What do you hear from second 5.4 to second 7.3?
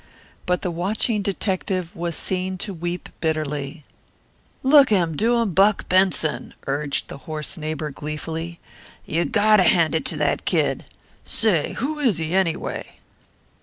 Buck Benson," urged the